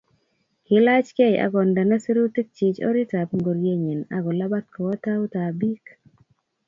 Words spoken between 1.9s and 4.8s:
sirutikchi oritab ngorienyi akolabat